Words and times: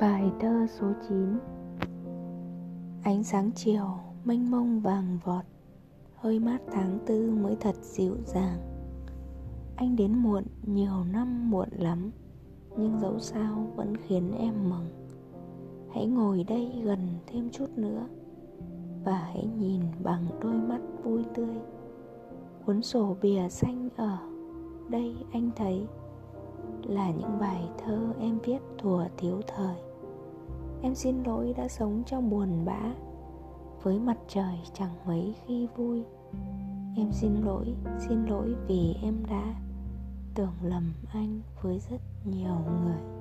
bài 0.00 0.32
thơ 0.40 0.66
số 0.68 0.86
9 1.08 1.38
Ánh 3.02 3.24
sáng 3.24 3.50
chiều, 3.54 3.98
mênh 4.24 4.50
mông 4.50 4.80
vàng 4.80 5.18
vọt, 5.24 5.44
Hơi 6.14 6.38
mát 6.38 6.58
tháng 6.72 6.98
tư 7.06 7.30
mới 7.30 7.56
thật 7.60 7.74
dịu 7.82 8.16
dàng. 8.24 8.58
Anh 9.76 9.96
đến 9.96 10.14
muộn, 10.14 10.44
nhiều 10.62 11.04
năm 11.12 11.50
muộn 11.50 11.68
lắm, 11.72 12.10
Nhưng 12.78 13.00
dẫu 13.00 13.18
sao 13.18 13.72
vẫn 13.76 13.96
khiến 13.96 14.32
em 14.38 14.54
mừng. 14.70 14.86
Hãy 15.94 16.06
ngồi 16.06 16.44
đây 16.44 16.72
gần 16.84 16.98
thêm 17.26 17.50
chút 17.50 17.70
nữa 17.76 18.06
Và 19.04 19.18
hãy 19.18 19.48
nhìn 19.58 19.82
bằng 20.02 20.26
đôi 20.40 20.54
mắt 20.54 20.80
vui 21.04 21.24
tươi. 21.34 21.56
Cuốn 22.66 22.82
sổ 22.82 23.16
bìa 23.22 23.48
xanh 23.48 23.88
ở, 23.96 24.18
Đây 24.88 25.16
anh 25.32 25.50
thấy. 25.56 25.86
Là 26.88 27.10
những 27.10 27.38
bài 27.40 27.68
thơ 27.78 27.98
em 28.20 28.38
viết 28.38 28.58
thùa 28.78 29.04
thiếu 29.16 29.40
thời. 29.46 29.76
Em 30.82 30.94
xin 30.94 31.22
lỗi 31.22 31.54
đã 31.56 31.68
sống 31.68 32.02
trong 32.06 32.30
buồn 32.30 32.64
bã 32.64 32.94
Với 33.82 33.98
mặt 33.98 34.18
trời 34.28 34.58
chẳng 34.72 34.94
mấy 35.06 35.34
khi 35.46 35.68
vui. 35.76 36.02
Em 36.96 37.12
xin 37.12 37.34
lỗi, 37.44 37.74
xin 37.98 38.26
lỗi 38.26 38.54
vì 38.68 38.96
em 39.02 39.14
đã 39.30 39.54
Tưởng 40.36 40.54
lầm 40.62 40.92
anh 41.12 41.40
với 41.62 41.78
rất 41.90 42.00
nhiều 42.24 42.56
người. 42.84 43.15